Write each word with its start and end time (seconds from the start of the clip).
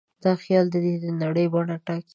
دا 0.23 0.31
خیال 0.43 0.65
د 0.71 0.75
ده 0.83 0.93
د 1.03 1.05
نړۍ 1.23 1.45
بڼه 1.53 1.75
ټاکي. 1.85 2.09